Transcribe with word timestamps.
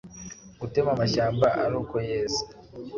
Gutema 0.61 0.89
amashyamba 0.95 1.47
ari 1.63 1.75
uko 1.81 1.95
yeze 2.09 2.41